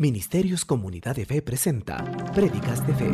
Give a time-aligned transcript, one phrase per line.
[0.00, 2.02] Ministerios Comunidad de Fe presenta
[2.32, 3.10] Prédicas de Fe.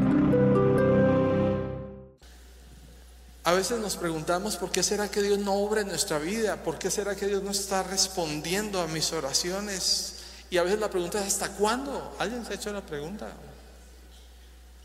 [3.42, 6.78] A veces nos preguntamos por qué será que Dios no obra en nuestra vida, por
[6.78, 10.20] qué será que Dios no está respondiendo a mis oraciones.
[10.48, 12.14] Y a veces la pregunta es ¿hasta cuándo?
[12.20, 13.32] ¿Alguien se ha hecho la pregunta?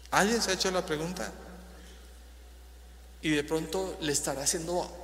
[0.09, 1.31] ¿Alguien se ha hecho la pregunta?
[3.21, 5.00] Y de pronto le estará haciendo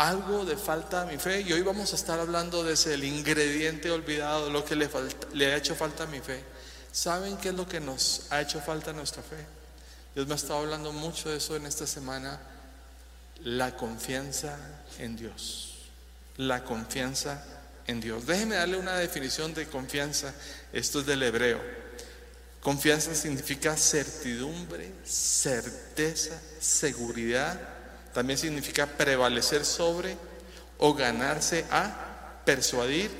[0.00, 1.42] algo de falta a mi fe.
[1.42, 5.56] Y hoy vamos a estar hablando de ese el ingrediente olvidado, lo que le, ha
[5.56, 6.42] hecho falta a mi fe.
[6.90, 9.36] ¿Saben qué es lo que nos ha hecho falta a nuestra fe?
[10.14, 12.40] Dios me ha estado hablando mucho de eso en esta semana.
[13.44, 14.56] La confianza
[14.98, 15.74] en Dios.
[16.38, 17.44] La confianza
[17.86, 18.26] en Dios.
[18.26, 20.32] Déjeme darle una definición de confianza.
[20.72, 21.60] Esto es del hebreo.
[22.62, 27.79] Confianza significa certidumbre, certeza, seguridad
[28.12, 30.16] también significa prevalecer sobre
[30.78, 33.10] o ganarse a persuadir,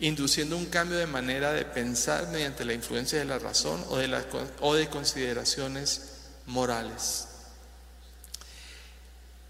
[0.00, 4.24] induciendo un cambio de manera de pensar mediante la influencia de la razón o de,
[4.60, 6.02] o de consideraciones
[6.46, 7.28] morales.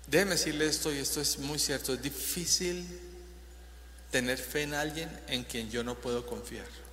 [0.07, 2.87] Déjeme decirle esto, y esto es muy cierto, es difícil
[4.11, 6.84] tener fe en alguien en quien yo no puedo confiar.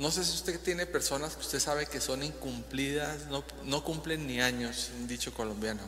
[0.00, 4.26] No sé si usted tiene personas que usted sabe que son incumplidas, no, no cumplen
[4.26, 5.82] ni años, un dicho colombiano.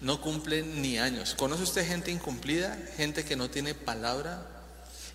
[0.00, 1.36] No cumplen ni años.
[1.36, 2.76] ¿Conoce usted gente incumplida?
[2.96, 4.44] Gente que no tiene palabra.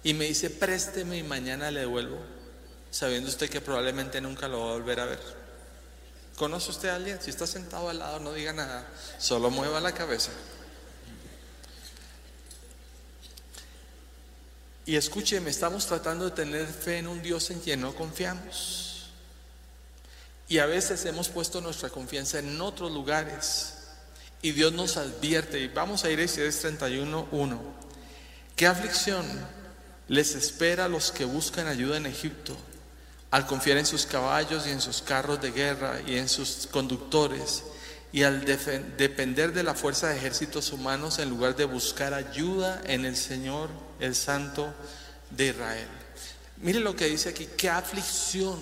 [0.06, 2.18] Y me dice, présteme y mañana le devuelvo,
[2.92, 5.20] sabiendo usted que probablemente nunca lo va a volver a ver.
[6.38, 7.22] ¿Conoce usted a alguien?
[7.22, 10.32] Si está sentado al lado, no diga nada, solo mueva la cabeza.
[14.86, 19.10] Y escúcheme, estamos tratando de tener fe en un Dios en quien no confiamos.
[20.50, 23.76] Y a veces hemos puesto nuestra confianza en otros lugares.
[24.42, 27.62] Y Dios nos advierte, y vamos a ir a Isaías 31, 1.
[28.58, 29.26] ¿Qué aflicción
[30.10, 32.56] les espera a los que buscan ayuda en Egipto?
[33.32, 37.64] Al confiar en sus caballos y en sus carros de guerra y en sus conductores
[38.14, 43.06] y al depender de la fuerza de ejércitos humanos en lugar de buscar ayuda en
[43.06, 44.72] el Señor, el Santo
[45.32, 45.88] de Israel.
[46.58, 48.60] Mire lo que dice aquí, qué aflicción.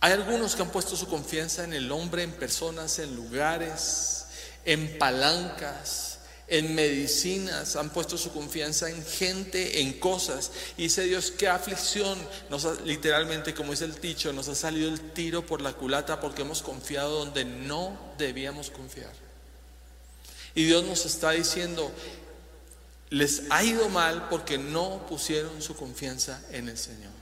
[0.00, 4.24] Hay algunos que han puesto su confianza en el hombre, en personas, en lugares,
[4.64, 6.07] en palancas,
[6.48, 10.50] en medicinas, han puesto su confianza en gente, en cosas.
[10.76, 15.12] Y dice Dios, qué aflicción, nos literalmente, como dice el dicho, nos ha salido el
[15.12, 19.12] tiro por la culata porque hemos confiado donde no debíamos confiar.
[20.54, 21.92] Y Dios nos está diciendo,
[23.10, 27.12] les ha ido mal porque no pusieron su confianza en el Señor.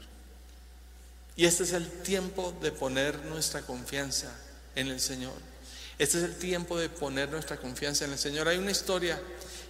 [1.35, 4.33] Y este es el tiempo de poner nuestra confianza
[4.75, 5.35] en el Señor.
[5.99, 8.49] Este es el tiempo de poner nuestra confianza en el Señor.
[8.49, 9.19] Hay una historia,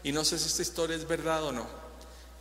[0.02, 1.68] y no sé si esta historia es verdad o no.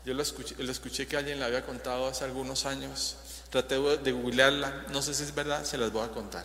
[0.06, 3.18] Yo lo escuché, escuché que alguien la había contado hace algunos años.
[3.52, 6.44] Traté de googlearla, no sé si es verdad, se las voy a contar.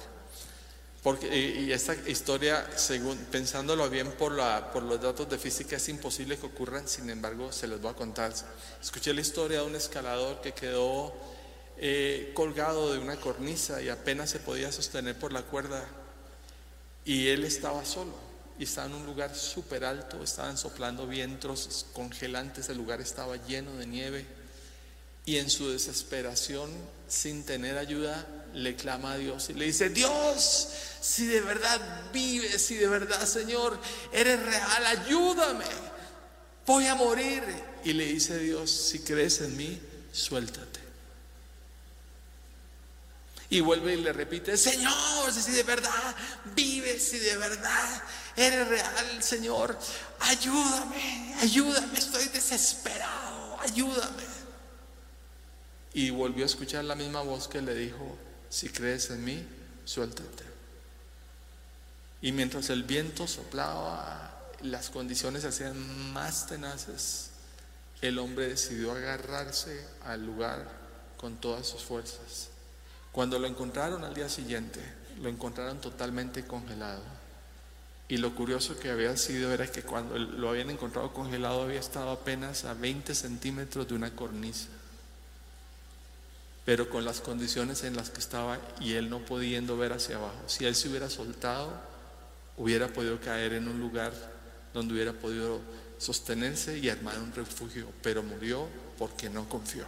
[1.02, 5.88] Porque, y, esta historia, según, pensándolo bien por, la, por los datos de física, es
[5.88, 8.34] imposible que ocurran, sin embargo, se las voy a contar.
[8.82, 11.14] Escuché la historia de un escalador que quedó
[11.78, 15.86] eh, colgado de una cornisa y apenas se podía sostener por la cuerda
[17.10, 18.14] y él estaba solo
[18.56, 23.74] y estaba en un lugar súper alto, estaban soplando vientos congelantes, el lugar estaba lleno
[23.74, 24.24] de nieve.
[25.26, 26.70] Y en su desesperación,
[27.08, 30.68] sin tener ayuda, le clama a Dios y le dice, Dios,
[31.00, 31.80] si de verdad
[32.12, 33.76] vives, si de verdad, Señor,
[34.12, 35.64] eres real, ayúdame,
[36.64, 37.42] voy a morir.
[37.82, 39.80] Y le dice Dios, si crees en mí,
[40.12, 40.69] suéltate.
[43.52, 46.14] Y vuelve y le repite, Señor, si de verdad
[46.54, 48.02] vives, si de verdad
[48.36, 49.76] eres real, Señor,
[50.20, 54.22] ayúdame, ayúdame, estoy desesperado, ayúdame.
[55.94, 58.16] Y volvió a escuchar la misma voz que le dijo,
[58.48, 59.44] si crees en mí,
[59.84, 60.44] suéltate.
[62.22, 67.30] Y mientras el viento soplaba, las condiciones se hacían más tenaces,
[68.00, 70.70] el hombre decidió agarrarse al lugar
[71.16, 72.50] con todas sus fuerzas
[73.12, 74.80] cuando lo encontraron al día siguiente,
[75.20, 77.02] lo encontraron totalmente congelado.
[78.08, 82.10] Y lo curioso que había sido era que cuando lo habían encontrado congelado había estado
[82.10, 84.68] apenas a 20 centímetros de una cornisa.
[86.64, 90.42] Pero con las condiciones en las que estaba y él no pudiendo ver hacia abajo.
[90.46, 91.72] Si él se hubiera soltado,
[92.56, 94.12] hubiera podido caer en un lugar
[94.74, 95.60] donde hubiera podido
[95.98, 97.86] sostenerse y armar un refugio.
[98.02, 98.68] Pero murió
[98.98, 99.84] porque no confió.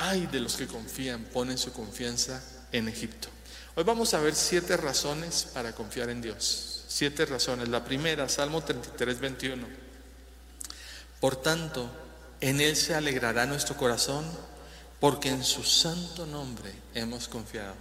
[0.00, 2.42] Ay de los que confían, ponen su confianza
[2.72, 3.28] en Egipto.
[3.74, 6.84] Hoy vamos a ver siete razones para confiar en Dios.
[6.88, 7.68] Siete razones.
[7.68, 9.66] La primera, Salmo 33, 21.
[11.20, 11.90] Por tanto,
[12.40, 14.24] en Él se alegrará nuestro corazón,
[15.00, 17.74] porque en su santo nombre hemos confiado.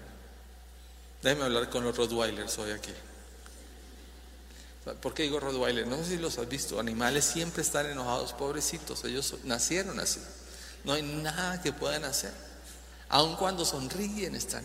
[1.23, 2.91] Déjeme hablar con los Rottweilers hoy aquí.
[5.01, 5.87] ¿Por qué digo Rottweiler?
[5.87, 6.81] No sé si los has visto.
[6.81, 9.05] Animales siempre están enojados, pobrecitos.
[9.05, 10.19] Ellos nacieron así.
[10.83, 12.33] No hay nada que puedan hacer.
[13.09, 14.63] Aun cuando sonríen, están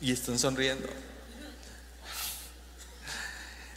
[0.00, 0.88] y están sonriendo.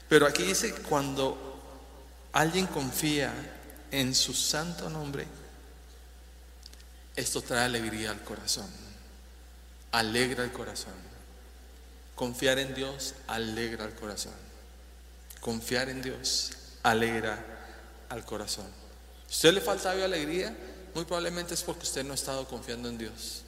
[0.10, 1.60] Pero aquí dice, cuando
[2.34, 3.34] alguien confía
[3.92, 5.26] en su santo nombre,
[7.16, 8.70] esto trae alegría al corazón,
[9.92, 10.94] alegra el corazón.
[12.16, 14.34] Confiar en Dios alegra el corazón.
[15.40, 16.52] Confiar en Dios
[16.84, 17.44] alegra
[18.10, 18.68] al corazón.
[19.28, 20.56] Si usted le falta alegría,
[20.94, 23.44] muy probablemente es porque usted no ha estado confiando en Dios.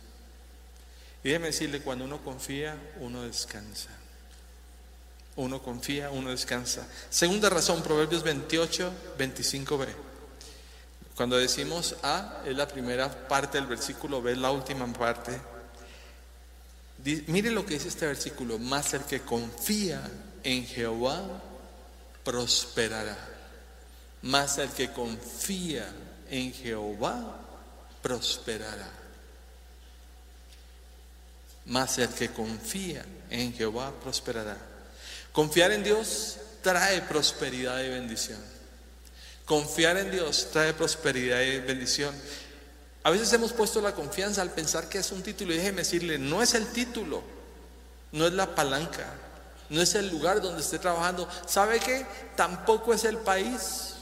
[1.23, 3.89] Y déjeme decirle, cuando uno confía, uno descansa.
[5.35, 6.87] Uno confía, uno descansa.
[7.09, 9.87] Segunda razón, Proverbios 28, 25b.
[11.15, 15.39] Cuando decimos A, es la primera parte del versículo, B es la última parte.
[17.27, 20.01] Mire lo que dice este versículo, más el que confía
[20.43, 21.23] en Jehová
[22.23, 23.17] prosperará.
[24.23, 25.91] Más el que confía
[26.29, 27.37] en Jehová
[28.01, 28.89] prosperará.
[31.65, 34.57] Más el que confía en Jehová prosperará.
[35.31, 38.39] Confiar en Dios trae prosperidad y bendición.
[39.45, 42.15] Confiar en Dios trae prosperidad y bendición.
[43.03, 46.17] A veces hemos puesto la confianza al pensar que es un título y déjeme decirle,
[46.17, 47.21] no es el título,
[48.11, 49.13] no es la palanca,
[49.69, 51.29] no es el lugar donde esté trabajando.
[51.45, 52.05] ¿Sabe qué?
[52.35, 53.94] Tampoco es el país.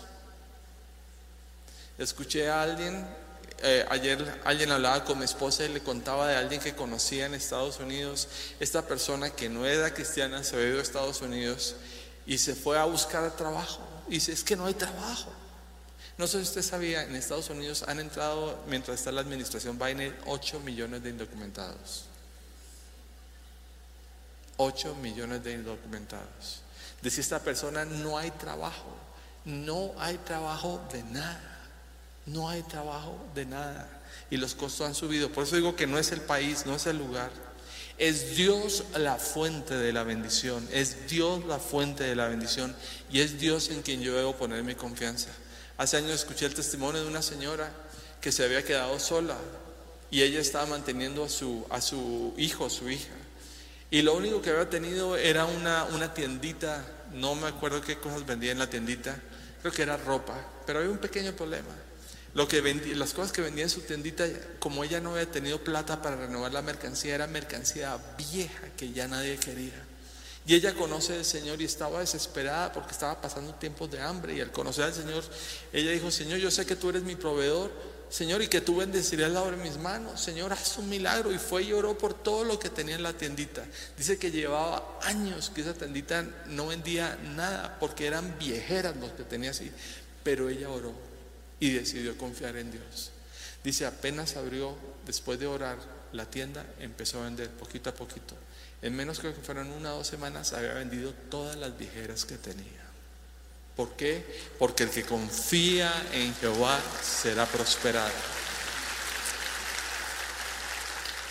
[1.97, 3.07] Escuché a alguien,
[3.61, 7.33] eh, ayer alguien hablaba con mi esposa y le contaba de alguien que conocía en
[7.33, 8.27] Estados Unidos.
[8.59, 11.75] Esta persona que no era cristiana se había ido a Estados Unidos
[12.25, 13.87] y se fue a buscar trabajo.
[14.07, 15.31] Y dice, es que no hay trabajo.
[16.17, 20.15] No sé si usted sabía, en Estados Unidos han entrado, mientras está la administración Biden,
[20.25, 22.05] 8 millones de indocumentados.
[24.57, 26.61] 8 millones de indocumentados.
[27.01, 28.95] Decía esta persona, no hay trabajo,
[29.45, 31.52] no hay trabajo de nada,
[32.25, 33.89] no hay trabajo de nada.
[34.29, 35.29] Y los costos han subido.
[35.31, 37.31] Por eso digo que no es el país, no es el lugar.
[37.97, 42.75] Es Dios la fuente de la bendición, es Dios la fuente de la bendición
[43.11, 45.29] y es Dios en quien yo debo poner mi confianza.
[45.77, 47.71] Hace años escuché el testimonio de una señora
[48.19, 49.37] que se había quedado sola
[50.09, 53.13] y ella estaba manteniendo a su, a su hijo, su hija.
[53.91, 56.83] Y lo único que había tenido era una, una tiendita,
[57.13, 59.15] no me acuerdo qué cosas vendía en la tiendita,
[59.61, 60.33] creo que era ropa,
[60.65, 61.75] pero había un pequeño problema.
[62.33, 62.61] Lo que
[62.95, 64.25] las cosas que vendía en su tiendita,
[64.57, 69.07] como ella no había tenido plata para renovar la mercancía, era mercancía vieja que ya
[69.07, 69.85] nadie quería.
[70.45, 74.35] Y ella conoce al Señor y estaba desesperada porque estaba pasando tiempos de hambre.
[74.35, 75.23] Y al conocer al Señor,
[75.71, 77.71] ella dijo, Señor, yo sé que tú eres mi proveedor,
[78.09, 80.19] Señor, y que tú bendecirás la obra de mis manos.
[80.19, 81.31] Señor, haz un milagro.
[81.31, 83.63] Y fue y oró por todo lo que tenía en la tiendita.
[83.95, 89.23] Dice que llevaba años que esa tiendita no vendía nada porque eran viejeras los que
[89.23, 89.71] tenía así.
[90.23, 91.12] Pero ella oró
[91.63, 93.11] y decidió confiar en Dios.
[93.63, 94.75] Dice, apenas abrió,
[95.05, 95.77] después de orar,
[96.11, 98.35] la tienda empezó a vender poquito a poquito.
[98.81, 102.83] En menos que fueron una o dos semanas había vendido todas las viejeras que tenía.
[103.77, 104.41] ¿Por qué?
[104.59, 108.11] Porque el que confía en Jehová será prosperado.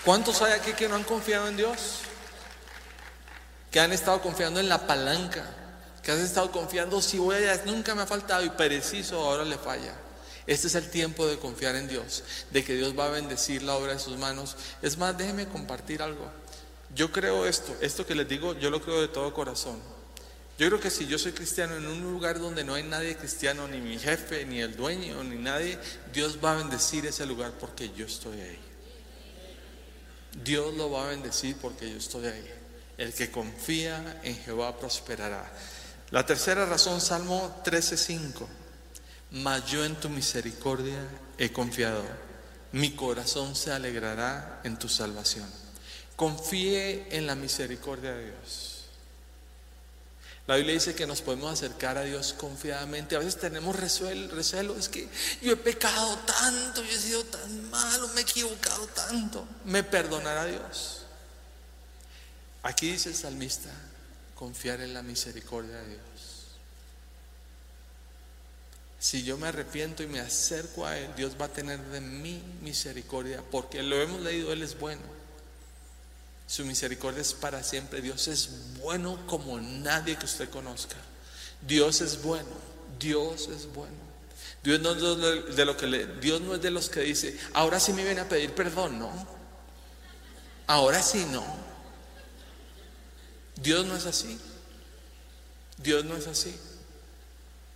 [0.02, 1.98] ¿Cuántos hay aquí que no han confiado en Dios?
[3.70, 5.44] Que han estado confiando en la palanca,
[6.02, 9.58] que han estado confiando, si voy allá, nunca me ha faltado y preciso ahora le
[9.58, 9.92] falla.
[10.46, 13.76] Este es el tiempo de confiar en Dios, de que Dios va a bendecir la
[13.76, 14.56] obra de sus manos.
[14.82, 16.30] Es más, déjeme compartir algo.
[16.94, 19.80] Yo creo esto, esto que les digo, yo lo creo de todo corazón.
[20.58, 23.66] Yo creo que si yo soy cristiano en un lugar donde no hay nadie cristiano,
[23.68, 25.78] ni mi jefe, ni el dueño, ni nadie,
[26.12, 28.61] Dios va a bendecir ese lugar porque yo estoy ahí.
[30.44, 32.50] Dios lo va a bendecir porque yo estoy ahí.
[32.99, 35.50] El que confía en Jehová prosperará.
[36.11, 38.46] La tercera razón, Salmo 13:5.
[39.32, 41.08] Mas yo en tu misericordia
[41.38, 42.04] he confiado.
[42.72, 45.48] Mi corazón se alegrará en tu salvación.
[46.16, 48.72] Confíe en la misericordia de Dios.
[50.46, 53.14] La Biblia dice que nos podemos acercar a Dios confiadamente.
[53.14, 55.08] A veces tenemos recelo, es que
[55.40, 59.46] yo he pecado tanto, yo he sido tan malo, me he equivocado tanto.
[59.64, 61.02] Me perdonará Dios.
[62.64, 63.70] Aquí dice el salmista,
[64.34, 66.41] confiar en la misericordia de Dios.
[69.02, 72.40] Si yo me arrepiento y me acerco a Él, Dios va a tener de mí
[72.61, 75.02] misericordia, porque lo hemos leído, Él es bueno.
[76.47, 78.00] Su misericordia es para siempre.
[78.00, 80.94] Dios es bueno como nadie que usted conozca.
[81.66, 82.47] Dios es bueno.
[83.00, 83.97] Dios es bueno.
[84.62, 87.80] Dios no, es de lo que le, Dios no es de los que dice, ahora
[87.80, 89.11] sí me viene a pedir perdón, no.
[90.68, 91.44] Ahora sí no.
[93.56, 94.38] Dios no es así.
[95.78, 96.56] Dios no es así.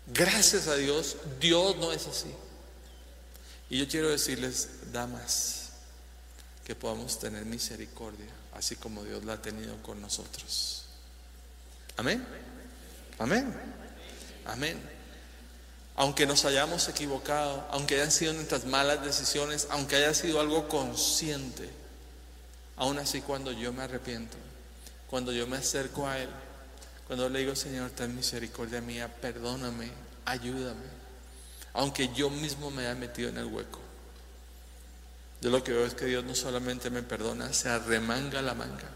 [0.06, 2.32] Gracias a Dios, Dios no es así.
[3.68, 5.70] Y yo quiero decirles, damas,
[6.64, 10.84] que podamos tener misericordia, así como Dios la ha tenido con nosotros.
[11.96, 12.24] Amén.
[13.18, 13.52] Amén.
[14.44, 14.96] Amén.
[15.96, 21.70] Aunque nos hayamos equivocado, aunque hayan sido nuestras malas decisiones, aunque haya sido algo consciente,
[22.76, 24.36] aún así cuando yo me arrepiento,
[25.08, 26.28] cuando yo me acerco a Él,
[27.06, 29.90] cuando le digo, Señor, ten misericordia mía, perdóname,
[30.24, 30.86] ayúdame,
[31.72, 33.80] aunque yo mismo me haya metido en el hueco.
[35.40, 38.88] Yo lo que veo es que Dios no solamente me perdona, se arremanga la manga,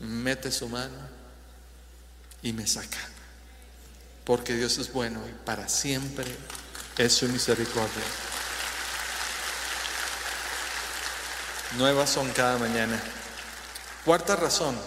[0.00, 0.96] mete su mano
[2.42, 2.98] y me saca
[4.30, 6.24] porque Dios es bueno y para siempre
[6.98, 8.04] es su misericordia.
[11.76, 13.02] Nuevas son cada mañana.
[14.04, 14.78] Cuarta razón,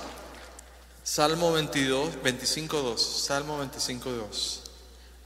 [1.03, 3.01] Salmo 22, 25, 2.
[3.01, 4.61] Salmo 25, 2.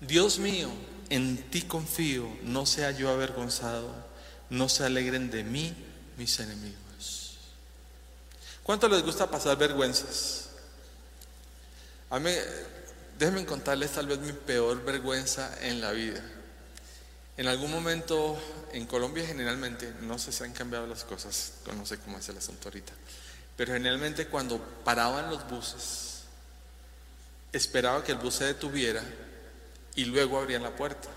[0.01, 0.69] Dios mío,
[1.09, 3.89] en ti confío, no sea yo avergonzado,
[4.49, 5.75] no se alegren de mí
[6.17, 7.37] mis enemigos.
[8.63, 10.49] ¿Cuánto les gusta pasar vergüenzas?
[12.09, 12.31] A mí,
[13.17, 16.21] Déjenme contarles tal vez mi peor vergüenza en la vida.
[17.35, 18.37] En algún momento
[18.73, 22.37] en Colombia generalmente, no sé si han cambiado las cosas, no sé cómo es el
[22.37, 22.93] asunto ahorita,
[23.57, 26.23] pero generalmente cuando paraban los buses,
[27.51, 29.03] esperaba que el bus se detuviera
[29.95, 31.09] y luego abrían la puerta.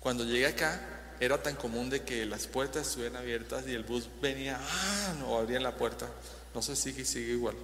[0.00, 0.80] Cuando llegué acá,
[1.20, 5.38] era tan común de que las puertas estuvieran abiertas y el bus venía, ah, no,
[5.38, 6.08] abrían la puerta.
[6.54, 7.56] No sé si sigue igual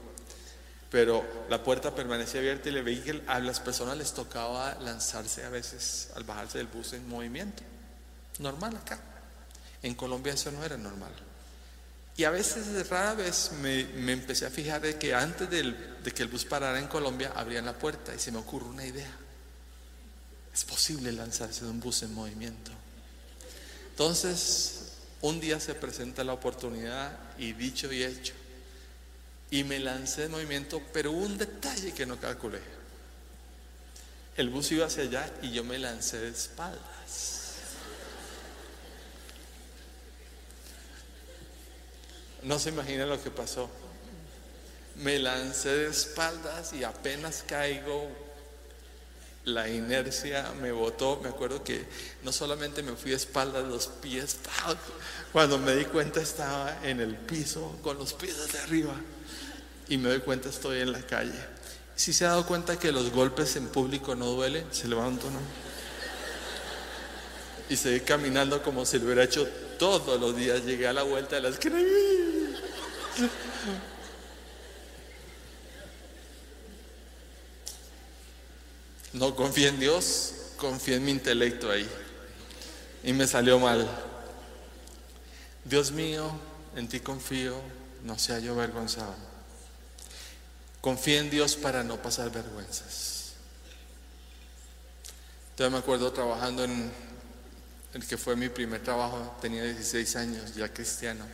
[0.91, 5.45] pero la puerta permanecía abierta y le veía que a las personas les tocaba lanzarse
[5.45, 7.63] a veces al bajarse del bus en movimiento.
[8.41, 8.99] Normal acá.
[9.83, 11.13] En Colombia eso no era normal.
[12.17, 16.29] Y a veces, rara vez, me, empecé a fijar de que antes de que el
[16.29, 19.11] bus parara en Colombia, abrían la puerta y se me ocurre una idea.
[20.53, 22.73] Es posible lanzarse de un bus en movimiento.
[23.91, 28.35] Entonces, un día se presenta la oportunidad y dicho y hecho,
[29.51, 32.61] y me lancé de movimiento, pero un detalle que no calculé.
[34.37, 37.40] El bus iba hacia allá y yo me lancé de espaldas.
[42.43, 43.69] No se imagina lo que pasó.
[44.97, 48.09] Me lancé de espaldas y apenas caigo,
[49.45, 51.21] la inercia me botó.
[51.23, 51.85] Me acuerdo que
[52.23, 54.39] no solamente me fui de espaldas, los pies,
[55.33, 58.95] cuando me di cuenta estaba en el piso con los pies de arriba
[59.89, 61.39] y me doy cuenta estoy en la calle.
[61.97, 65.41] Si se ha dado cuenta que los golpes en público no duelen, se levantó, ¿no?
[67.69, 69.49] Y seguí caminando como si lo hubiera hecho
[69.81, 70.65] todos los días.
[70.65, 71.79] Llegué a la vuelta de la esquina.
[79.15, 81.89] No confié en Dios, confié en mi intelecto ahí.
[83.03, 83.89] Y me salió mal.
[85.65, 86.31] Dios mío,
[86.77, 87.57] en ti confío,
[88.05, 89.15] no sea yo avergonzado.
[90.83, 93.33] Confía en Dios para no pasar vergüenzas.
[95.59, 97.10] Yo me acuerdo trabajando en
[97.95, 101.25] el que fue mi primer trabajo, tenía 16 años, ya cristiano.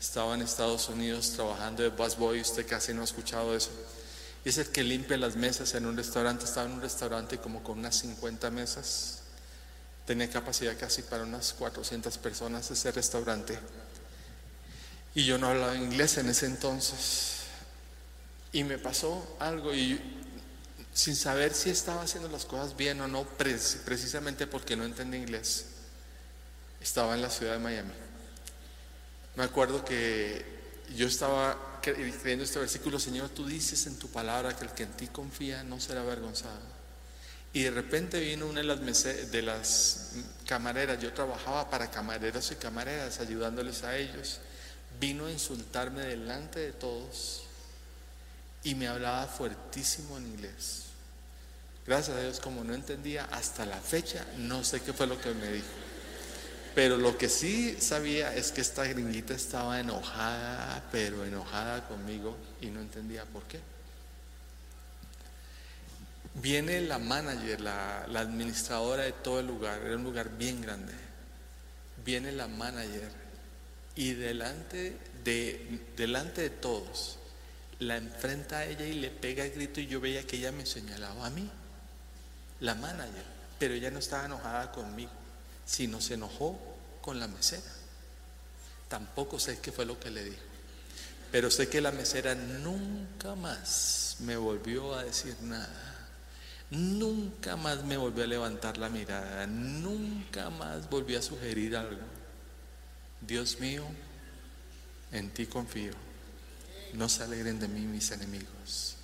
[0.00, 3.70] Estaba en Estados Unidos trabajando de busboy, usted casi no ha escuchado eso.
[4.44, 6.44] Es el que limpia las mesas en un restaurante.
[6.44, 9.22] Estaba en un restaurante como con unas 50 mesas.
[10.06, 13.58] Tenía capacidad casi para unas 400 personas ese restaurante.
[15.16, 17.38] Y yo no hablaba inglés en ese entonces.
[18.52, 20.00] Y me pasó algo y
[20.92, 25.66] sin saber si estaba haciendo las cosas bien o no, precisamente porque no entendí inglés,
[26.86, 27.92] estaba en la ciudad de Miami.
[29.34, 30.44] Me acuerdo que
[30.94, 34.92] yo estaba creyendo este versículo, Señor, tú dices en tu palabra que el que en
[34.92, 36.76] ti confía no será avergonzado.
[37.52, 40.12] Y de repente vino una de las, de las
[40.46, 44.38] camareras, yo trabajaba para camareros y camareras, ayudándoles a ellos.
[45.00, 47.42] Vino a insultarme delante de todos
[48.62, 50.84] y me hablaba fuertísimo en inglés.
[51.84, 55.34] Gracias a Dios, como no entendía hasta la fecha, no sé qué fue lo que
[55.34, 55.85] me dijo.
[56.76, 62.66] Pero lo que sí sabía es que esta gringuita estaba enojada, pero enojada conmigo y
[62.66, 63.60] no entendía por qué.
[66.34, 70.92] Viene la manager, la, administradora de todo el lugar, era un lugar bien grande.
[72.04, 73.10] Viene la manager
[73.94, 77.18] y delante de, delante de todos
[77.78, 80.66] la enfrenta a ella y le pega el grito y yo veía que ella me
[80.66, 81.50] señalaba a mí,
[82.60, 83.24] la manager,
[83.58, 85.10] pero ella no estaba enojada conmigo,
[85.66, 86.58] si no se enojó
[87.02, 87.70] con la mesera.
[88.88, 90.42] Tampoco sé qué fue lo que le dijo.
[91.32, 96.08] Pero sé que la mesera nunca más me volvió a decir nada.
[96.70, 99.46] Nunca más me volvió a levantar la mirada.
[99.46, 102.02] Nunca más volvió a sugerir algo.
[103.20, 103.84] Dios mío,
[105.12, 105.92] en ti confío.
[106.92, 108.96] No se alegren de mí mis enemigos.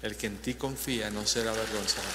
[0.00, 2.06] El que en ti confía no será avergonzado.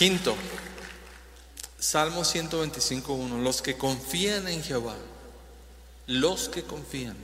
[0.00, 0.34] Quinto,
[1.78, 3.42] Salmo 125.1.
[3.42, 4.96] Los que confían en Jehová,
[6.06, 7.18] los que confían,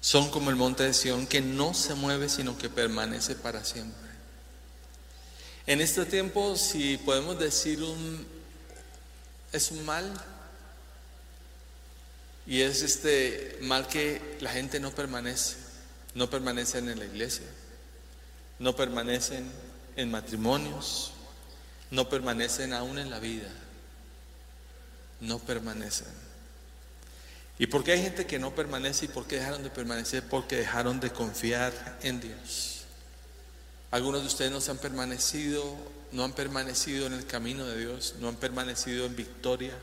[0.00, 4.08] son como el monte de Sión que no se mueve sino que permanece para siempre.
[5.66, 8.26] En este tiempo, si podemos decir un,
[9.52, 10.10] es un mal,
[12.46, 15.56] y es este mal que la gente no permanece,
[16.14, 17.44] no permanecen en la iglesia,
[18.58, 19.52] no permanecen
[19.96, 21.12] en matrimonios,
[21.90, 23.48] no permanecen aún en la vida,
[25.20, 26.08] no permanecen.
[27.58, 30.22] ¿Y por qué hay gente que no permanece y por qué dejaron de permanecer?
[30.22, 32.84] Porque dejaron de confiar en Dios.
[33.90, 35.76] Algunos de ustedes no se han permanecido,
[36.12, 39.74] no han permanecido en el camino de Dios, no han permanecido en victoria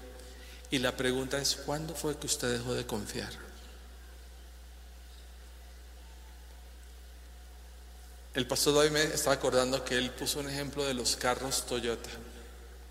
[0.69, 3.46] y la pregunta es, ¿cuándo fue que usted dejó de confiar?
[8.37, 12.11] El pastor David me estaba acordando que él puso un ejemplo de los carros Toyota.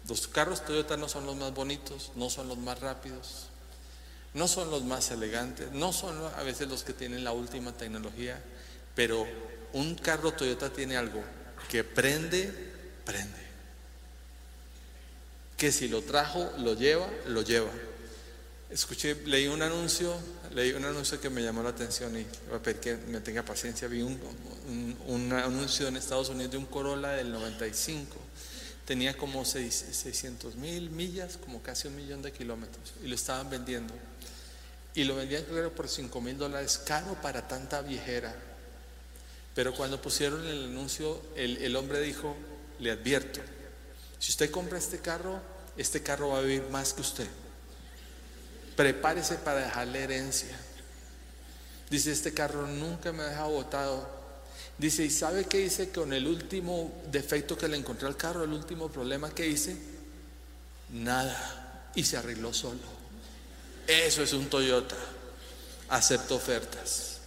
[0.09, 3.47] Los carros Toyota no son los más bonitos, no son los más rápidos,
[4.35, 8.43] no son los más elegantes, no son a veces los que tienen la última tecnología,
[8.97, 9.25] pero
[9.73, 11.23] un carro Toyota tiene algo
[11.69, 12.53] que prende,
[13.05, 13.47] prende
[15.57, 17.71] que si lo trajo, lo lleva, lo lleva.
[18.69, 20.13] Escuché, leí un anuncio,
[20.55, 23.89] leí un anuncio que me llamó la atención y a pedir que me tenga paciencia.
[23.89, 24.19] Vi un,
[25.07, 28.17] un, anuncio en Estados Unidos de un Corolla del 95.
[28.85, 33.95] Tenía como 600 mil millas, como casi un millón de kilómetros, y lo estaban vendiendo.
[34.95, 38.35] Y lo vendían creo por 5 mil dólares, caro para tanta viejera.
[39.55, 42.37] Pero cuando pusieron el anuncio, el hombre dijo,
[42.79, 43.41] le advierto,
[44.19, 45.41] si usted compra este carro,
[45.77, 47.27] este carro va a vivir más que usted.
[48.77, 50.57] Prepárese para dejarle herencia.
[51.91, 54.17] Dice, este carro nunca me ha dejado botado.
[54.79, 58.45] Dice, ¿y sabe qué hice con el último defecto que le encontré al carro?
[58.45, 59.77] El último problema que hice.
[60.91, 61.91] Nada.
[61.95, 62.81] Y se arregló solo.
[63.87, 64.97] Eso es un Toyota.
[65.89, 67.21] Acepto ofertas.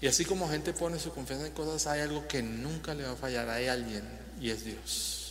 [0.00, 3.12] Y así como gente pone su confianza en cosas, hay algo que nunca le va
[3.12, 3.48] a fallar.
[3.48, 4.06] Hay alguien
[4.38, 5.23] y es Dios.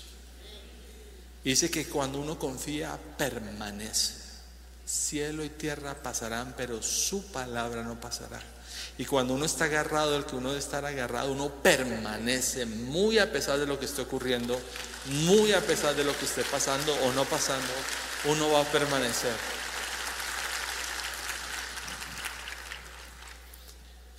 [1.43, 4.13] Dice que cuando uno confía, permanece.
[4.85, 8.41] Cielo y tierra pasarán, pero su palabra no pasará.
[8.97, 13.31] Y cuando uno está agarrado, el que uno debe estar agarrado, uno permanece muy a
[13.31, 14.59] pesar de lo que esté ocurriendo,
[15.05, 17.73] muy a pesar de lo que esté pasando o no pasando,
[18.25, 19.33] uno va a permanecer.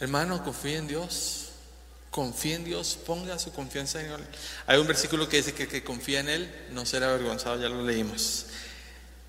[0.00, 1.43] Hermano, confía en Dios.
[2.14, 4.24] Confía en Dios, ponga su confianza en Él.
[4.68, 7.82] Hay un versículo que dice que que confía en Él no será avergonzado, ya lo
[7.82, 8.46] leímos.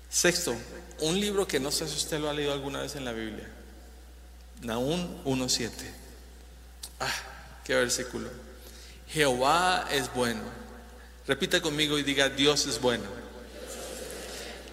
[0.08, 0.54] Sexto,
[1.00, 3.44] un libro que no sé si usted lo ha leído alguna vez en la Biblia.
[4.62, 5.68] Nahum 1.7.
[7.00, 7.12] Ah,
[7.64, 8.30] qué versículo.
[9.08, 10.42] Jehová es bueno.
[11.26, 13.06] Repita conmigo y diga, Dios es bueno.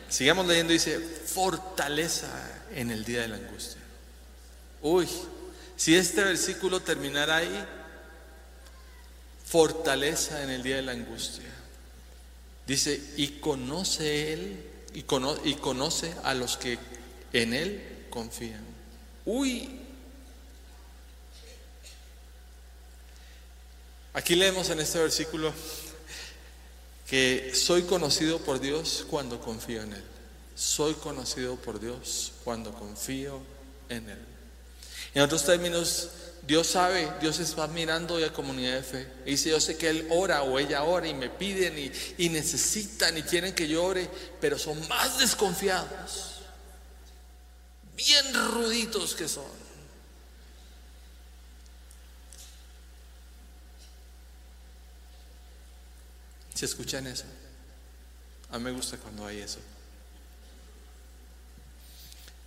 [0.07, 2.29] Sigamos leyendo, dice, fortaleza
[2.75, 3.81] en el día de la angustia.
[4.83, 5.09] Uy,
[5.75, 7.65] si este versículo terminara ahí,
[9.53, 11.45] fortaleza en el día de la angustia.
[12.65, 15.05] Dice, y conoce Él, y,
[15.47, 16.79] y conoce a los que
[17.33, 18.65] en Él confían.
[19.25, 19.79] Uy,
[24.15, 25.53] aquí leemos en este versículo
[27.07, 30.03] que soy conocido por Dios cuando confío en Él.
[30.55, 33.39] Soy conocido por Dios cuando confío
[33.89, 34.25] en Él.
[35.13, 36.09] En otros términos,
[36.45, 39.07] Dios sabe, Dios está mirando la comunidad de fe.
[39.25, 42.29] Y dice, yo sé que Él ora o ella ora y me piden y, y
[42.29, 44.09] necesitan y quieren que yo ore,
[44.41, 46.41] pero son más desconfiados.
[47.95, 49.63] Bien ruditos que son.
[56.53, 57.25] ¿Se escuchan eso?
[58.51, 59.59] A mí me gusta cuando hay eso.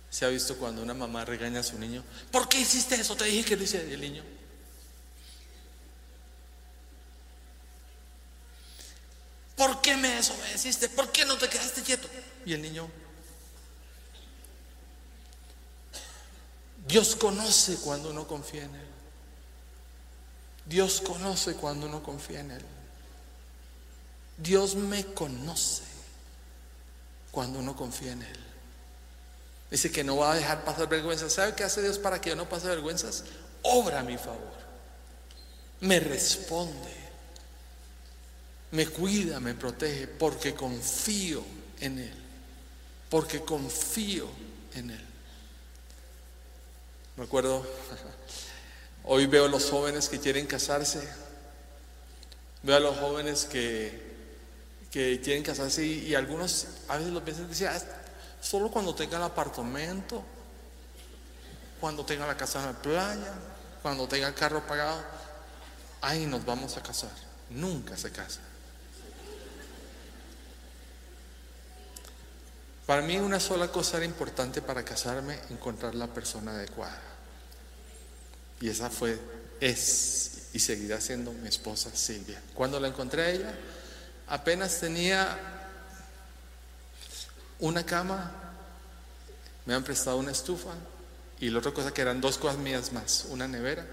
[0.09, 3.15] Se ha visto cuando una mamá regaña a su niño, ¿por qué hiciste eso?
[3.15, 4.23] Te dije que lo hice el niño.
[9.55, 10.87] ¿Por qué me desobedeciste?
[10.89, 12.07] ¿Por qué no te quedaste quieto?
[12.45, 12.87] Y el niño,
[16.87, 18.87] Dios conoce cuando uno confía en Él.
[20.65, 22.65] Dios conoce cuando uno confía en Él.
[24.37, 25.83] Dios me conoce
[27.31, 28.46] cuando uno confía en Él.
[29.69, 31.33] Dice que no va a dejar pasar vergüenzas.
[31.33, 33.25] ¿Sabe qué hace Dios para que yo no pase vergüenzas?
[33.63, 34.53] Obra a mi favor.
[35.81, 36.95] Me responde.
[38.71, 41.43] Me cuida, me protege, porque confío
[41.79, 42.13] en Él.
[43.09, 44.27] Porque confío
[44.75, 45.05] en Él.
[47.17, 47.65] Me acuerdo,
[49.03, 51.07] hoy veo los jóvenes que quieren casarse.
[52.63, 54.07] Veo a los jóvenes que,
[54.91, 58.06] que quieren casarse y, algunos a veces los piensan decían, ah,
[58.41, 60.23] solo cuando tenga el apartamento,
[61.79, 63.33] cuando tenga la casa en la playa,
[63.81, 65.01] cuando tenga el carro pagado,
[66.01, 67.11] ahí nos vamos a casar.
[67.49, 68.41] Nunca se casa.
[72.85, 77.01] Para mí una sola cosa era importante para casarme, encontrar la persona adecuada.
[78.61, 79.19] Y esa fue,
[79.59, 82.41] es y seguirá siendo mi esposa Silvia.
[82.53, 83.53] Cuando la encontré a ella,
[84.27, 85.56] apenas tenía
[87.59, 88.31] una cama,
[89.65, 90.73] me han prestado una estufa
[91.39, 93.85] y la otra cosa que eran dos cosas mías más, una nevera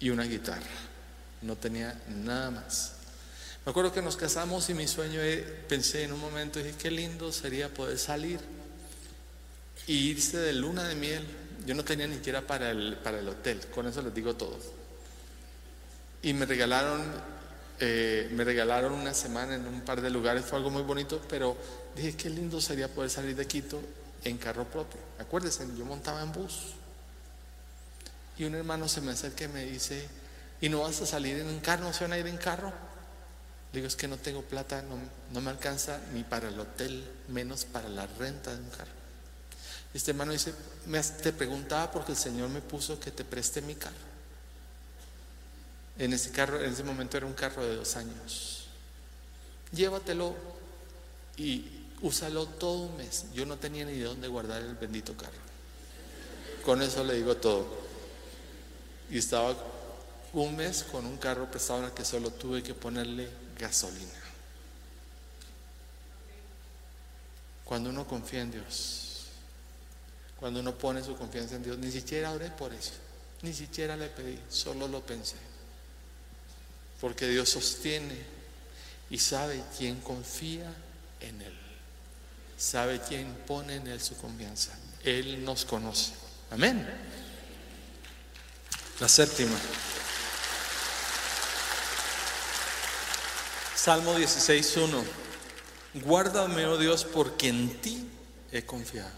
[0.00, 0.62] y una guitarra.
[1.42, 2.92] No tenía nada más.
[3.64, 6.90] Me acuerdo que nos casamos y mi sueño, eh, pensé en un momento, dije, qué
[6.90, 8.40] lindo sería poder salir
[9.86, 11.26] y irse de luna de miel.
[11.66, 14.58] Yo no tenía ni siquiera para el, para el hotel, con eso les digo todo.
[16.22, 17.02] Y me regalaron,
[17.80, 21.56] eh, me regalaron una semana en un par de lugares, fue algo muy bonito, pero
[21.94, 23.80] dije, qué lindo sería poder salir de Quito
[24.24, 25.00] en carro propio.
[25.18, 26.74] Acuérdense, yo montaba en bus.
[28.36, 30.08] Y un hermano se me acerca y me dice,
[30.60, 31.84] ¿y no vas a salir en un carro?
[31.84, 32.72] ¿No se van a ir en carro?
[33.72, 34.82] digo, es que no tengo plata,
[35.32, 38.90] no, me alcanza ni para el hotel, menos para la renta de un carro.
[39.92, 40.54] Este hermano dice,
[41.22, 44.07] te preguntaba porque el Señor me puso que te preste mi carro.
[45.98, 48.66] En ese carro, en ese momento era un carro de dos años.
[49.72, 50.34] Llévatelo
[51.36, 51.64] y
[52.02, 53.26] úsalo todo un mes.
[53.34, 55.32] Yo no tenía ni de dónde guardar el bendito carro.
[56.64, 57.66] Con eso le digo todo.
[59.10, 59.56] Y estaba
[60.32, 64.12] un mes con un carro prestado al que solo tuve que ponerle gasolina.
[67.64, 69.26] Cuando uno confía en Dios,
[70.38, 72.92] cuando uno pone su confianza en Dios, ni siquiera oré por eso,
[73.42, 75.36] ni siquiera le pedí, solo lo pensé.
[77.00, 78.16] Porque Dios sostiene
[79.10, 80.72] y sabe quién confía
[81.20, 81.58] en Él,
[82.56, 84.76] sabe quién pone en Él su confianza.
[85.04, 86.12] Él nos conoce.
[86.50, 86.86] Amén.
[89.00, 89.56] La séptima.
[93.76, 95.04] Salmo 16.1.
[96.02, 98.10] Guárdame, oh Dios, porque en ti
[98.50, 99.10] he confiado.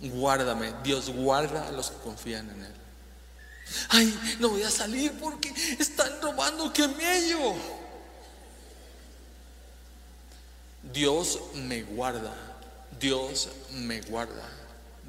[0.00, 0.72] Guárdame.
[0.82, 2.85] Dios guarda a los que confían en Él.
[3.88, 7.54] Ay, no voy a salir porque están robando que mello.
[10.92, 12.34] Dios me guarda.
[13.00, 14.48] Dios me guarda.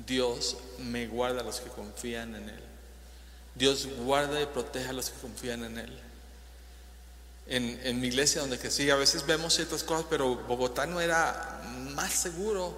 [0.06, 2.63] Dios me guarda a los que confían en Él.
[3.56, 6.08] Dios guarda y protege a los que confían en Él
[7.50, 11.62] en, mi iglesia donde que a veces vemos ciertas cosas, pero Bogotá no era
[11.93, 12.78] más seguro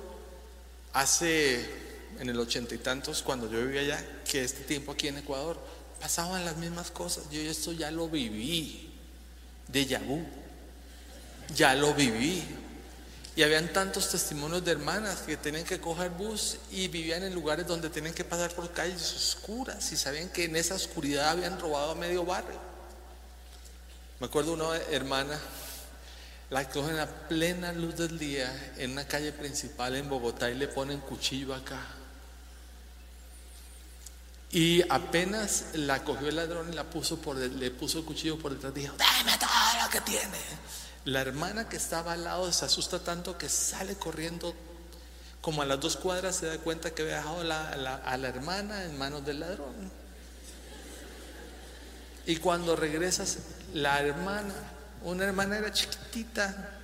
[0.93, 1.88] hace
[2.19, 5.57] en el ochenta y tantos, cuando yo vivía allá, que este tiempo aquí en Ecuador.
[5.99, 7.25] Pasaban las mismas cosas.
[7.29, 8.93] Yo esto ya lo viví.
[9.67, 10.25] De Yabú.
[11.55, 12.43] Ya lo viví.
[13.35, 17.65] Y habían tantos testimonios de hermanas que tenían que coger bus y vivían en lugares
[17.65, 21.91] donde tenían que pasar por calles oscuras y sabían que en esa oscuridad habían robado
[21.91, 22.59] a medio barrio.
[24.19, 25.39] Me acuerdo una hermana,
[26.49, 30.67] la cogen a plena luz del día en una calle principal en Bogotá y le
[30.67, 31.79] ponen cuchillo acá.
[34.51, 38.53] Y apenas la cogió el ladrón y la puso por, le puso el cuchillo por
[38.53, 40.37] detrás, dijo, dame todo lo que tiene.
[41.05, 44.55] La hermana que estaba al lado se asusta tanto que sale corriendo,
[45.41, 48.97] como a las dos cuadras se da cuenta que había dejado a la hermana en
[48.97, 49.91] manos del ladrón.
[52.25, 53.37] Y cuando regresas,
[53.73, 54.53] la hermana,
[55.03, 56.77] una hermana era chiquitita,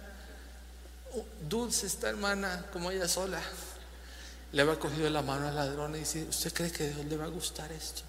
[1.47, 3.39] dulce esta hermana, como ella sola,
[4.55, 7.25] le había cogido la mano al ladrón y dice, ¿usted cree que Dios le va
[7.25, 8.03] a gustar esto?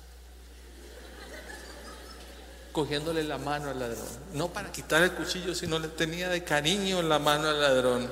[2.70, 7.02] Cogiéndole la mano al ladrón, no para quitar el cuchillo, sino le tenía de cariño
[7.02, 8.08] la mano al ladrón.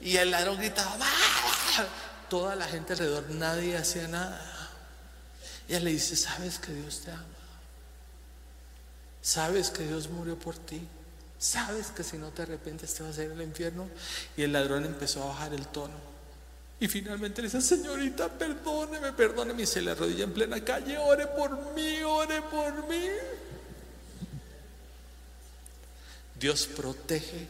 [0.00, 0.96] Y el ladrón gritaba,
[2.30, 4.70] toda la gente alrededor, nadie hacía nada.
[5.68, 7.26] Ella le dice, ¿sabes que Dios te ama?
[9.20, 10.88] Sabes que Dios murió por ti.
[11.38, 13.90] Sabes que si no te arrepientes te vas a ir al infierno.
[14.38, 16.09] Y el ladrón empezó a bajar el tono.
[16.80, 19.62] Y finalmente le dice, señorita, perdóneme, perdóneme.
[19.62, 23.06] Y se le arrodilla en plena calle, ore por mí, ore por mí.
[26.40, 27.46] Dios protege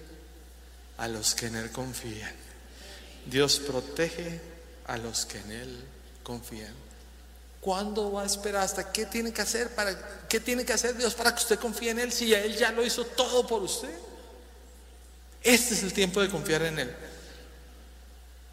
[0.99, 2.35] a los que en Él confían.
[3.25, 4.41] Dios protege
[4.89, 5.85] a los que en Él
[6.25, 6.75] confían.
[7.61, 8.65] ¿Cuándo va a esperar?
[8.65, 9.73] ¿Hasta qué tiene que hacer?
[9.77, 12.73] Para, ¿Qué tiene que hacer Dios para que usted confíe en Él si Él ya
[12.73, 13.97] lo hizo todo por usted?
[15.41, 16.97] Este es el tiempo de confiar en Él.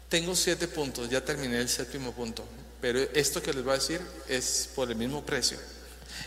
[0.08, 2.44] Tengo siete puntos, ya terminé el séptimo punto,
[2.80, 5.58] pero esto que les voy a decir es por el mismo precio.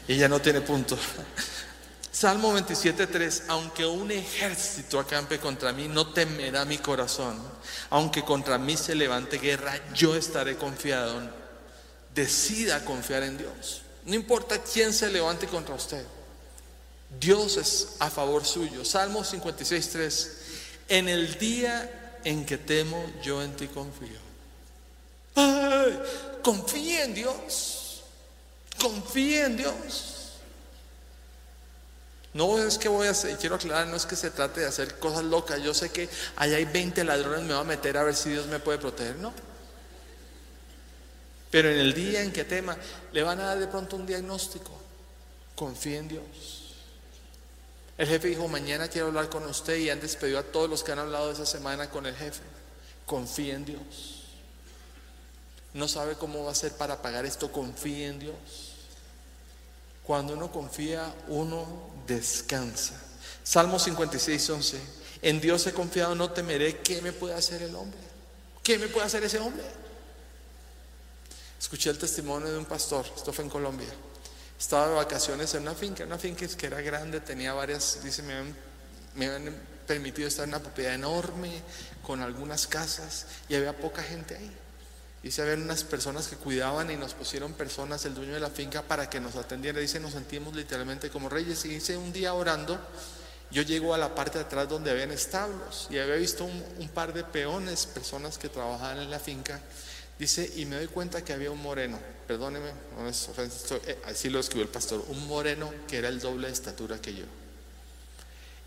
[0.08, 0.98] Y ya no tiene punto.
[2.12, 7.42] Salmo 27.3, aunque un ejército acampe contra mí, no temerá mi corazón.
[7.90, 11.22] Aunque contra mí se levante guerra, yo estaré confiado.
[12.14, 13.82] Decida confiar en Dios.
[14.06, 16.06] No importa quién se levante contra usted.
[17.20, 18.86] Dios es a favor suyo.
[18.86, 20.30] Salmo 56.3,
[20.90, 24.20] en el día en que temo, yo en ti confío.
[25.36, 26.00] Ay,
[26.44, 28.04] confíe en Dios.
[28.80, 30.18] Confíe en Dios.
[32.34, 35.00] No es que voy a hacer, quiero aclarar, no es que se trate de hacer
[35.00, 35.62] cosas locas.
[35.62, 36.08] Yo sé que
[36.38, 39.18] allá hay 20 ladrones, me voy a meter a ver si Dios me puede proteger.
[39.18, 39.34] No.
[41.50, 42.78] Pero en el día en que tema,
[43.12, 44.72] le van a dar de pronto un diagnóstico.
[45.56, 46.61] Confíe en Dios.
[48.02, 50.92] El jefe dijo, mañana quiero hablar con usted y han despedido a todos los que
[50.92, 52.42] han hablado esa semana con el jefe.
[53.06, 54.24] Confíe en Dios.
[55.76, 58.36] No sabe cómo va a ser para pagar esto, confíe en Dios.
[60.02, 63.00] Cuando uno confía, uno descansa.
[63.44, 64.82] Salmo 56, 11.
[65.22, 66.80] En Dios he confiado, no temeré.
[66.80, 68.00] ¿Qué me puede hacer el hombre?
[68.64, 69.64] ¿Qué me puede hacer ese hombre?
[71.60, 73.90] Escuché el testimonio de un pastor, esto fue en Colombia.
[74.62, 79.26] Estaba de vacaciones en una finca, una finca que era grande, tenía varias, dice, me
[79.26, 79.56] han
[79.88, 81.50] permitido estar en una propiedad enorme,
[82.04, 84.56] con algunas casas, y había poca gente ahí.
[85.24, 88.52] Y se habían unas personas que cuidaban y nos pusieron personas, el dueño de la
[88.52, 89.80] finca, para que nos atendiera.
[89.80, 91.66] Dice, nos sentimos literalmente como reyes.
[91.66, 92.80] Y dice, un día orando,
[93.50, 97.14] yo llego a la parte de atrás donde habían establos y había visto un par
[97.14, 99.60] de peones, personas que trabajaban en la finca.
[100.20, 104.30] Dice, y me doy cuenta que había un moreno, perdóneme, no es ofensa, eh, así
[104.30, 107.26] lo escribió el pastor, un moreno que era el doble de estatura que yo.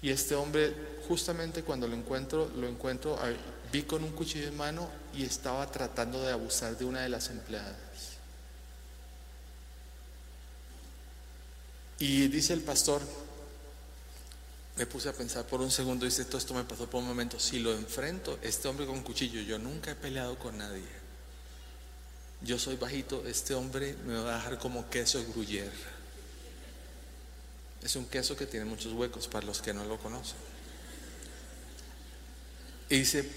[0.03, 0.75] Y este hombre,
[1.09, 3.19] justamente cuando lo encuentro, lo encuentro,
[3.73, 7.31] vi con un cuchillo en mano y estaba tratando de abusar de una de las
[7.31, 7.77] empleadas.
[11.99, 13.01] Y dice el pastor,
[14.77, 17.39] me puse a pensar por un segundo, dice, todo esto me pasó por un momento,
[17.39, 21.04] si lo enfrento, este hombre con cuchillo, yo nunca he peleado con nadie.
[22.45, 25.71] Yo soy bajito, este hombre me va a dejar como queso gruyere.
[27.83, 30.37] Es un queso que tiene muchos huecos para los que no lo conocen.
[32.91, 33.29] Y dice,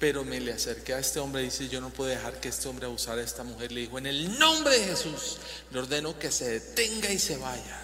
[0.00, 2.68] pero me le acerqué a este hombre y dice, yo no puedo dejar que este
[2.68, 3.70] hombre abusara de esta mujer.
[3.70, 5.38] Le dijo, en el nombre de Jesús,
[5.70, 7.82] le ordeno que se detenga y se vaya.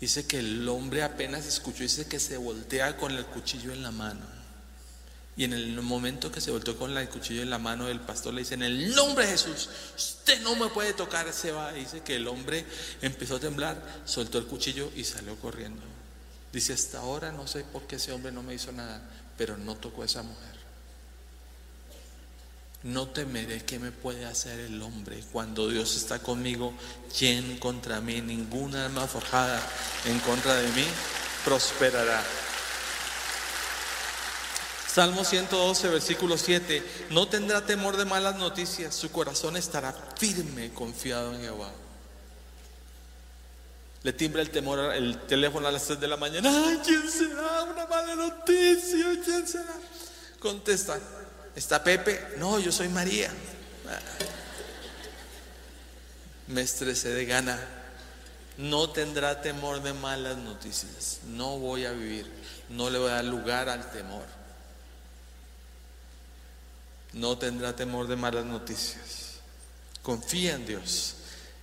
[0.00, 3.92] Dice que el hombre apenas escuchó, dice que se voltea con el cuchillo en la
[3.92, 4.43] mano.
[5.36, 8.34] Y en el momento que se volteó con el cuchillo en la mano del pastor,
[8.34, 11.72] le dice, en el nombre de Jesús, usted no me puede tocar, se va.
[11.72, 12.64] Dice que el hombre
[13.02, 15.82] empezó a temblar, soltó el cuchillo y salió corriendo.
[16.52, 19.02] Dice, hasta ahora no sé por qué ese hombre no me hizo nada,
[19.36, 20.54] pero no tocó a esa mujer.
[22.84, 26.74] No temeré que me puede hacer el hombre cuando Dios está conmigo.
[27.18, 28.20] ¿Quién contra mí?
[28.20, 29.60] Ninguna arma forjada
[30.04, 30.84] en contra de mí
[31.44, 32.22] prosperará.
[34.94, 36.80] Salmo 112, versículo 7.
[37.10, 41.72] No tendrá temor de malas noticias, su corazón estará firme, confiado en Jehová.
[44.04, 46.48] Le timbra el temor el teléfono a las 3 de la mañana.
[46.48, 47.64] Ay, ¿quién será?
[47.64, 49.20] Una mala noticia.
[49.24, 49.74] ¿Quién será?
[50.38, 50.96] Contesta.
[51.56, 52.36] ¿Está Pepe?
[52.38, 53.32] No, yo soy María.
[56.46, 57.58] Me estresé de gana.
[58.58, 61.18] No tendrá temor de malas noticias.
[61.26, 62.30] No voy a vivir.
[62.68, 64.33] No le voy a dar lugar al temor.
[67.14, 69.38] No tendrá temor de malas noticias.
[70.02, 71.14] Confía en Dios.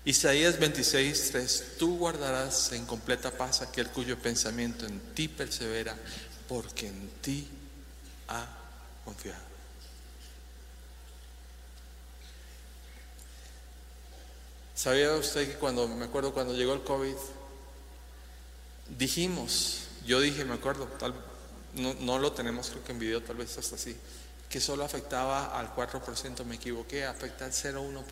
[0.03, 5.95] Isaías 26, 3, tú guardarás en completa paz aquel cuyo pensamiento en ti persevera,
[6.47, 7.47] porque en ti
[8.27, 8.47] ha
[9.05, 9.51] confiado.
[14.73, 17.13] ¿Sabía usted que cuando, me acuerdo cuando llegó el COVID,
[18.97, 21.13] dijimos, yo dije, me acuerdo, tal,
[21.75, 23.95] no, no lo tenemos creo que en video, tal vez hasta así,
[24.51, 28.03] que solo afectaba al 4%, me equivoqué, afecta al 0,1%.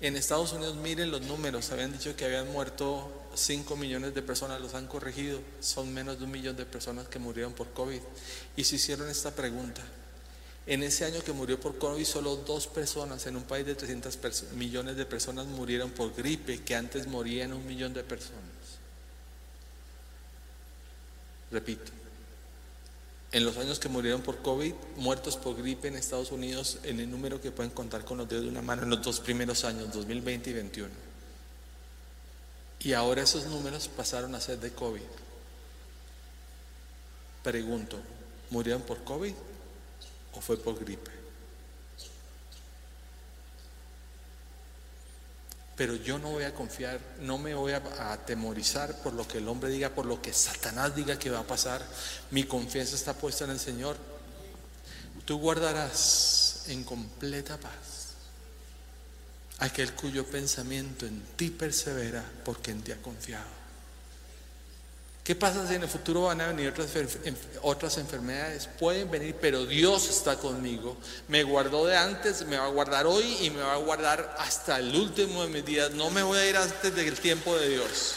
[0.00, 4.58] En Estados Unidos, miren los números, habían dicho que habían muerto 5 millones de personas,
[4.58, 8.00] los han corregido, son menos de un millón de personas que murieron por COVID.
[8.56, 9.82] Y se hicieron esta pregunta,
[10.66, 14.52] En ese año que murió por COVID, solo dos personas en un país de 300
[14.52, 18.40] millones de personas murieron por gripe, que antes morían un millón de personas.
[21.50, 21.90] Repito,
[23.32, 27.10] en los años que murieron por COVID, muertos por gripe en Estados Unidos, en el
[27.10, 29.92] número que pueden contar con los dedos de una mano en los dos primeros años,
[29.92, 31.10] 2020 y 2021.
[32.80, 35.02] Y ahora esos números pasaron a ser de COVID.
[37.42, 37.98] Pregunto,
[38.50, 39.34] ¿murieron por COVID
[40.32, 41.19] o fue por gripe?
[45.80, 49.48] Pero yo no voy a confiar, no me voy a atemorizar por lo que el
[49.48, 51.82] hombre diga, por lo que Satanás diga que va a pasar.
[52.32, 53.96] Mi confianza está puesta en el Señor.
[55.24, 58.12] Tú guardarás en completa paz
[59.60, 63.59] aquel cuyo pensamiento en ti persevera porque en ti ha confiado.
[65.30, 66.88] ¿Qué pasa si en el futuro van a venir otras,
[67.62, 68.68] otras enfermedades?
[68.80, 70.96] Pueden venir, pero Dios está conmigo.
[71.28, 74.80] Me guardó de antes, me va a guardar hoy y me va a guardar hasta
[74.80, 75.92] el último de mis días.
[75.92, 78.14] No me voy a ir antes del tiempo de Dios.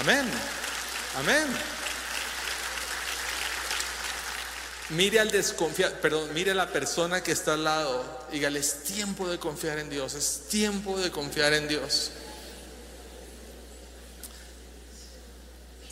[0.00, 0.26] Amén.
[1.16, 1.46] Amén.
[4.90, 8.04] Mire al desconfiar, perdón, mire a la persona que está al lado.
[8.30, 12.10] Dígale, es tiempo de confiar en Dios, es tiempo de confiar en Dios.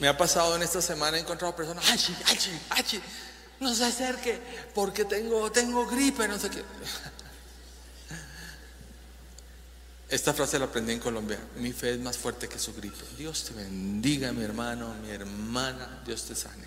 [0.00, 2.38] Me ha pasado en esta semana, he encontrado personas, ay, ay,
[2.70, 3.02] ay,
[3.60, 4.40] no se acerque
[4.74, 6.64] porque tengo, tengo gripe, no sé qué.
[10.08, 11.38] Esta frase la aprendí en Colombia.
[11.56, 13.04] Mi fe es más fuerte que su gripe.
[13.16, 16.02] Dios te bendiga, mi hermano, mi hermana.
[16.04, 16.66] Dios te sane.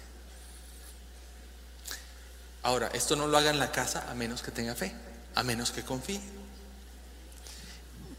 [2.62, 4.96] Ahora, esto no lo haga en la casa a menos que tenga fe,
[5.36, 6.22] a menos que confíe.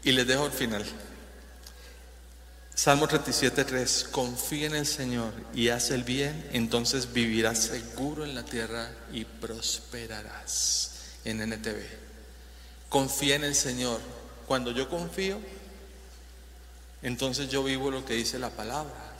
[0.03, 0.85] Y les dejo el final.
[2.75, 8.43] Salmo 37.3, confía en el Señor y haz el bien, entonces vivirás seguro en la
[8.43, 10.91] tierra y prosperarás.
[11.23, 11.81] En NTV.
[12.89, 14.01] Confía en el Señor.
[14.45, 15.39] Cuando yo confío,
[17.01, 19.13] entonces yo vivo lo que dice la palabra.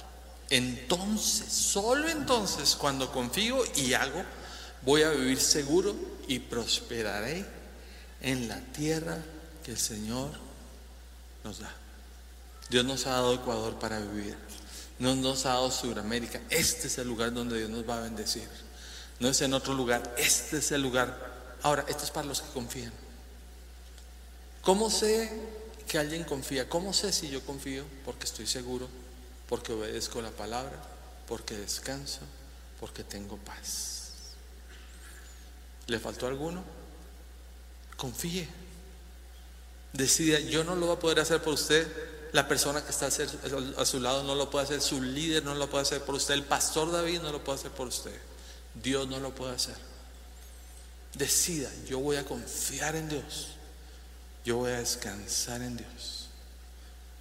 [0.49, 4.21] Entonces, solo entonces, cuando confío y hago,
[4.81, 5.95] voy a vivir seguro
[6.27, 7.45] y prosperaré
[8.21, 9.17] en la tierra
[9.63, 10.31] que el Señor
[11.43, 11.84] nos da.
[12.69, 14.35] Dios nos ha dado Ecuador para vivir.
[14.97, 16.41] Dios nos ha dado Sudamérica.
[16.49, 18.47] Este es el lugar donde Dios nos va a bendecir.
[19.19, 20.15] No es en otro lugar.
[20.17, 21.33] Este es el lugar.
[21.63, 22.91] Ahora, esto es para los que confían.
[24.61, 25.31] ¿Cómo sé
[25.87, 26.67] que alguien confía?
[26.67, 27.85] ¿Cómo sé si yo confío?
[28.03, 28.89] Porque estoy seguro,
[29.47, 30.75] porque obedezco la palabra,
[31.27, 32.21] porque descanso,
[32.79, 34.05] porque tengo paz.
[35.87, 36.63] ¿Le faltó alguno?
[37.95, 38.47] Confíe.
[39.93, 41.87] Decida, yo no lo voy a poder hacer por usted,
[42.35, 45.69] la persona que está a su lado no lo puede hacer, su líder no lo
[45.69, 48.19] puede hacer por usted, el pastor David no lo puede hacer por usted,
[48.73, 49.77] Dios no lo puede hacer.
[51.13, 53.51] Decida, yo voy a confiar en Dios,
[54.43, 56.27] yo voy a descansar en Dios.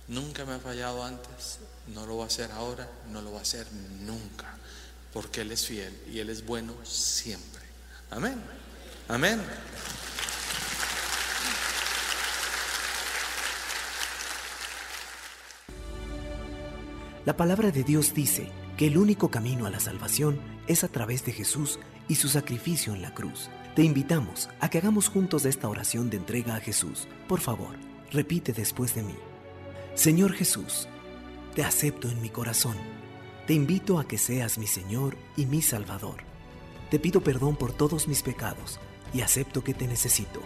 [0.08, 1.58] Nunca me ha fallado antes,
[1.94, 3.68] no lo va a hacer ahora, no lo va a hacer
[4.00, 4.52] nunca,
[5.12, 7.62] porque Él es fiel y Él es bueno siempre.
[8.10, 8.42] Amén.
[9.06, 9.40] Amén.
[17.24, 21.24] La palabra de Dios dice que el único camino a la salvación es a través
[21.24, 23.48] de Jesús y su sacrificio en la cruz.
[23.74, 27.08] Te invitamos a que hagamos juntos esta oración de entrega a Jesús.
[27.26, 27.76] Por favor,
[28.10, 29.14] repite después de mí.
[29.94, 30.86] Señor Jesús,
[31.54, 32.76] te acepto en mi corazón.
[33.46, 36.16] Te invito a que seas mi Señor y mi Salvador.
[36.90, 38.78] Te pido perdón por todos mis pecados
[39.14, 40.40] y acepto que te necesito.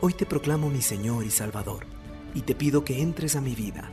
[0.00, 1.84] Hoy te proclamo mi Señor y Salvador
[2.32, 3.90] y te pido que entres a mi vida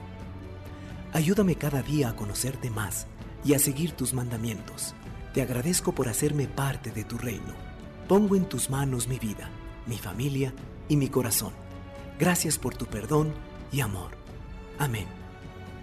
[1.15, 3.08] Ayúdame cada día a conocerte más
[3.45, 4.95] y a seguir tus mandamientos.
[5.34, 7.54] Te agradezco por hacerme parte de tu reino.
[8.10, 9.49] Pongo en tus manos mi vida,
[9.88, 10.54] mi familia
[10.89, 11.54] y mi corazón.
[12.19, 13.34] Gracias por tu perdón
[13.71, 14.12] y amor.
[14.78, 15.06] Amén.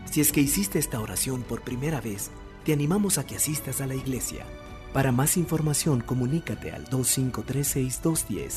[0.05, 2.31] Si es que hiciste esta oración por primera vez,
[2.67, 4.45] te animamos a que asistas a la iglesia.
[4.93, 8.51] Para más información, comunícate al 2536 210